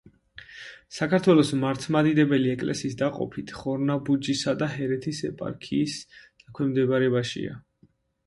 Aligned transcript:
საქართველოს 0.99 1.49
მართლმადიდებელი 1.63 2.49
ეკლესიის 2.53 2.95
დაყოფით 3.01 3.53
ხორნაბუჯისა 3.59 4.55
და 4.63 4.71
ჰერეთის 4.77 5.21
ეპარქიის 5.31 5.99
დაქვემდებარებაშია. 6.15 7.61